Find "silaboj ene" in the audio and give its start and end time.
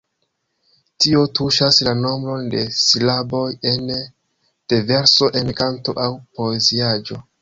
2.83-3.99